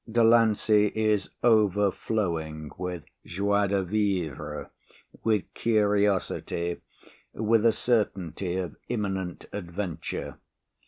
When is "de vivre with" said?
3.67-5.43